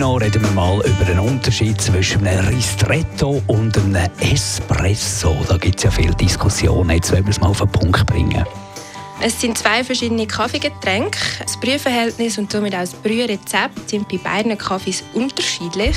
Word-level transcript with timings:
Nino, 0.00 0.16
reden 0.16 0.42
wir 0.42 0.50
mal 0.52 0.78
über 0.78 1.04
den 1.04 1.18
Unterschied 1.18 1.78
zwischen 1.78 2.26
einem 2.26 2.46
Ristretto 2.46 3.42
und 3.48 3.76
einem 3.76 4.08
Espresso. 4.18 5.36
Da 5.46 5.58
gibt 5.58 5.76
es 5.76 5.82
ja 5.82 5.90
viele 5.90 6.14
Diskussionen. 6.14 6.88
Jetzt 6.88 7.12
wollen 7.12 7.26
wir 7.26 7.30
es 7.30 7.38
mal 7.38 7.48
auf 7.48 7.58
den 7.58 7.68
Punkt 7.70 8.06
bringen. 8.06 8.46
Es 9.20 9.38
sind 9.38 9.58
zwei 9.58 9.84
verschiedene 9.84 10.26
Kaffeegetränke. 10.26 11.18
Das 11.40 11.60
Brühverhältnis 11.60 12.38
und 12.38 12.50
somit 12.50 12.74
auch 12.74 12.78
das 12.78 12.94
Brührezept 12.94 13.90
sind 13.90 14.08
bei 14.08 14.16
beiden 14.16 14.56
Kaffees 14.56 15.04
unterschiedlich. 15.12 15.96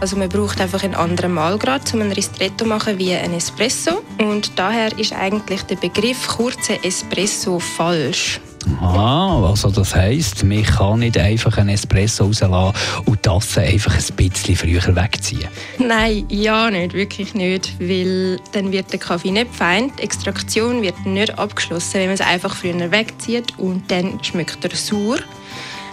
Also 0.00 0.16
man 0.16 0.28
braucht 0.28 0.60
einfach 0.60 0.84
einen 0.84 0.94
anderen 0.94 1.34
Mahlgrad, 1.34 1.92
um 1.94 2.00
ein 2.02 2.12
Ristretto 2.12 2.58
zu 2.58 2.66
machen 2.66 2.96
wie 2.98 3.12
ein 3.12 3.34
Espresso. 3.34 4.04
Und 4.20 4.56
daher 4.56 4.96
ist 4.96 5.14
eigentlich 5.14 5.62
der 5.62 5.76
Begriff 5.76 6.28
kurzer 6.28 6.84
Espresso 6.84 7.58
falsch. 7.58 8.40
Ah, 8.80 9.48
also 9.48 9.70
das 9.70 9.94
heisst, 9.94 10.44
man 10.44 10.62
kann 10.62 11.00
nicht 11.00 11.18
einfach 11.18 11.56
einen 11.58 11.70
Espresso 11.70 12.24
rauslassen 12.24 13.02
und 13.06 13.16
die 13.16 13.22
Tasse 13.22 13.62
einfach 13.62 13.94
ein 13.94 14.16
bisschen 14.16 14.56
früher 14.56 14.96
wegziehen? 14.96 15.48
Nein, 15.78 16.24
ja 16.28 16.70
nicht, 16.70 16.94
wirklich 16.94 17.34
nicht, 17.34 17.78
weil 17.80 18.38
dann 18.52 18.72
wird 18.72 18.92
der 18.92 18.98
Kaffee 18.98 19.30
nicht 19.30 19.54
fein, 19.54 19.92
die 19.98 20.02
Extraktion 20.02 20.82
wird 20.82 21.06
nicht 21.06 21.38
abgeschlossen, 21.38 21.94
wenn 21.94 22.06
man 22.06 22.14
es 22.14 22.20
einfach 22.20 22.54
früher 22.54 22.90
wegzieht 22.90 23.58
und 23.58 23.90
dann 23.90 24.22
schmeckt 24.22 24.64
er 24.64 24.74
sauer. 24.76 25.18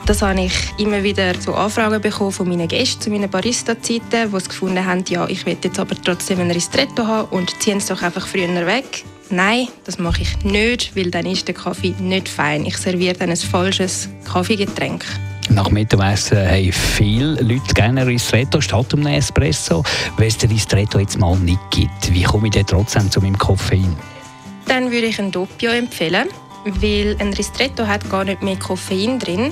Das 0.06 0.22
habe 0.22 0.42
ich 0.42 0.54
immer 0.78 1.04
wieder 1.04 1.40
so 1.40 1.54
Anfragen 1.54 2.02
bekommen 2.02 2.32
von 2.32 2.48
meinen 2.48 2.68
Gästen 2.68 3.02
zu 3.02 3.10
meinen 3.12 3.30
Barista-Zeiten, 3.30 4.32
die 4.34 4.48
gefunden 4.48 4.84
haben, 4.84 5.04
ja, 5.08 5.28
ich 5.28 5.46
will 5.46 5.58
jetzt 5.62 5.80
aber 5.80 5.96
trotzdem 6.02 6.40
ein 6.40 6.50
Ristretto 6.50 7.06
haben 7.06 7.28
und 7.30 7.62
ziehen 7.62 7.78
es 7.78 7.88
doch 7.88 8.02
einfach 8.02 8.26
früher 8.26 8.66
weg. 8.66 9.04
Nein, 9.32 9.68
das 9.86 10.00
mache 10.00 10.24
ich 10.24 10.44
nicht, 10.44 10.96
weil 10.96 11.12
dann 11.12 11.28
ist 11.28 11.48
der 11.48 11.54
Kaffee 11.54 11.94
nicht 12.00 12.28
fein. 12.28 12.66
Ich 12.66 12.78
serviere 12.78 13.14
dann 13.14 13.30
ein 13.30 13.38
falsches 13.38 14.10
Kaffeegetränk. 14.26 15.06
Nach 15.50 15.70
Mittagessen 15.70 16.38
haben 16.38 16.72
viele 16.72 17.42
Leute 17.42 17.74
gerne 17.74 18.06
Ristretto 18.06 18.60
statt 18.62 18.94
einem 18.94 19.08
Espresso. 19.08 19.84
Wenn 20.18 20.28
es 20.28 20.38
den 20.38 20.52
Ristretto 20.52 21.00
jetzt 21.00 21.20
mal 21.20 21.38
nicht 21.38 21.60
gibt, 21.72 22.14
wie 22.14 22.24
komme 22.24 22.48
ich 22.48 22.54
denn 22.54 22.66
trotzdem 22.66 23.10
zu 23.10 23.20
meinem 23.20 23.38
Koffein? 23.38 23.96
Dann 24.68 24.92
würde 24.92 25.08
ich 25.08 25.20
ein 25.20 25.32
Doppio 25.32 25.72
empfehlen, 25.72 26.30
weil 26.66 27.16
ein 27.20 27.34
Ristretto 27.34 27.88
hat 27.88 28.10
gar 28.10 28.24
nicht 28.24 28.44
mehr 28.44 28.58
Koffein 28.58 29.20
drin. 29.20 29.52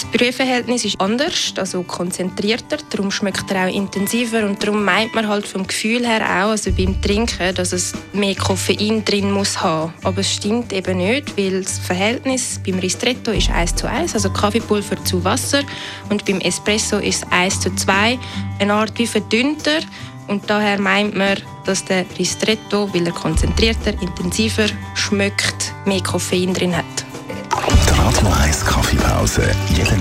Das 0.00 0.06
Brühverhältnis 0.12 0.84
ist 0.84 1.00
anders, 1.00 1.54
also 1.56 1.82
konzentrierter, 1.82 2.76
darum 2.88 3.10
schmeckt 3.10 3.50
er 3.50 3.66
auch 3.66 3.74
intensiver 3.74 4.46
und 4.46 4.62
darum 4.62 4.84
meint 4.84 5.12
man 5.12 5.26
halt 5.26 5.44
vom 5.44 5.66
Gefühl 5.66 6.06
her 6.06 6.20
auch, 6.20 6.50
also 6.50 6.70
beim 6.70 7.02
Trinken, 7.02 7.52
dass 7.56 7.72
es 7.72 7.94
mehr 8.12 8.36
Koffein 8.36 9.04
drin 9.04 9.32
muss 9.32 9.60
haben. 9.60 9.92
Aber 10.04 10.20
es 10.20 10.32
stimmt 10.32 10.72
eben 10.72 10.98
nicht, 10.98 11.36
weil 11.36 11.64
das 11.64 11.80
Verhältnis 11.80 12.60
beim 12.64 12.78
Ristretto 12.78 13.32
ist 13.32 13.50
1 13.50 13.74
zu 13.74 13.90
1, 13.90 14.14
also 14.14 14.30
Kaffeepulver 14.30 15.04
zu 15.04 15.24
Wasser 15.24 15.62
und 16.10 16.24
beim 16.24 16.38
Espresso 16.42 16.98
ist 16.98 17.24
es 17.24 17.32
1 17.32 17.58
zu 17.58 17.74
2, 17.74 18.20
eine 18.60 18.72
Art 18.72 18.96
wie 19.00 19.06
verdünnter 19.08 19.80
und 20.28 20.48
daher 20.48 20.80
meint 20.80 21.16
man, 21.16 21.38
dass 21.64 21.84
der 21.84 22.04
Ristretto, 22.16 22.88
weil 22.94 23.04
er 23.04 23.12
konzentrierter, 23.12 24.00
intensiver 24.00 24.66
schmeckt, 24.94 25.74
mehr 25.86 26.04
Koffein 26.04 26.54
drin 26.54 26.76
hat. 26.76 26.84
Die 27.68 28.00
Radio 28.00 28.28
1 28.44 28.64
Kaffeepause, 28.64 29.50